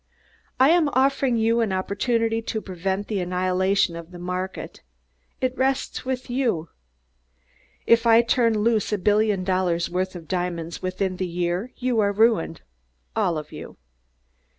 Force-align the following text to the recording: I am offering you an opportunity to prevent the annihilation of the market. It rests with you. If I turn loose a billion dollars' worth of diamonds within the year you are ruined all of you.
I 0.59 0.71
am 0.71 0.89
offering 0.93 1.37
you 1.37 1.59
an 1.61 1.71
opportunity 1.71 2.41
to 2.41 2.59
prevent 2.59 3.07
the 3.07 3.19
annihilation 3.19 3.95
of 3.95 4.09
the 4.09 4.17
market. 4.17 4.81
It 5.41 5.55
rests 5.55 6.03
with 6.05 6.27
you. 6.27 6.69
If 7.85 8.07
I 8.07 8.23
turn 8.23 8.57
loose 8.57 8.91
a 8.91 8.97
billion 8.97 9.43
dollars' 9.43 9.91
worth 9.91 10.15
of 10.15 10.27
diamonds 10.27 10.81
within 10.81 11.17
the 11.17 11.27
year 11.27 11.71
you 11.77 11.99
are 11.99 12.11
ruined 12.11 12.61
all 13.15 13.37
of 13.37 13.51
you. 13.51 13.77